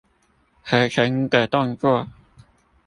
[0.63, 2.07] 合成一個動作